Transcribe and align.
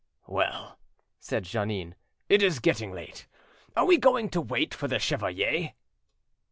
"Well," 0.25 0.79
said 1.19 1.43
Jeannin, 1.43 1.93
"it 2.27 2.41
is 2.41 2.57
getting 2.57 2.91
late. 2.91 3.27
Are 3.75 3.85
we 3.85 3.99
going 3.99 4.29
to 4.29 4.41
wait 4.41 4.73
for 4.73 4.87
the 4.87 4.97
chevalier?" 4.97 5.73